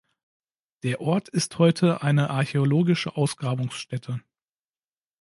Der 0.81 0.99
Ort 0.99 1.29
ist 1.29 1.59
heute 1.59 2.01
eine 2.01 2.31
archäologische 2.31 3.15
Ausgrabungsstätte. 3.17 4.19